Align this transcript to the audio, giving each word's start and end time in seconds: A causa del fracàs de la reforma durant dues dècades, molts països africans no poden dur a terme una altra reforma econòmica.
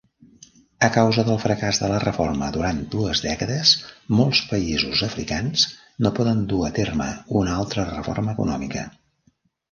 A 0.85 0.87
causa 0.93 1.23
del 1.25 1.35
fracàs 1.41 1.79
de 1.81 1.89
la 1.91 1.97
reforma 2.03 2.47
durant 2.55 2.79
dues 2.95 3.21
dècades, 3.25 3.73
molts 4.19 4.41
països 4.53 5.03
africans 5.09 5.65
no 6.05 6.13
poden 6.21 6.41
dur 6.55 6.63
a 6.69 6.71
terme 6.79 7.11
una 7.43 7.53
altra 7.59 7.85
reforma 7.91 8.35
econòmica. 8.37 8.87